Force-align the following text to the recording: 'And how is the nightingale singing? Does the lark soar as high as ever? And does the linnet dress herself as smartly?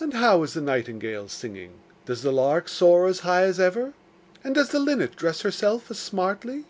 'And 0.00 0.12
how 0.14 0.42
is 0.42 0.54
the 0.54 0.60
nightingale 0.60 1.28
singing? 1.28 1.74
Does 2.06 2.22
the 2.22 2.32
lark 2.32 2.68
soar 2.68 3.06
as 3.06 3.20
high 3.20 3.42
as 3.44 3.60
ever? 3.60 3.92
And 4.42 4.56
does 4.56 4.70
the 4.70 4.80
linnet 4.80 5.14
dress 5.14 5.42
herself 5.42 5.88
as 5.88 6.00
smartly? 6.00 6.64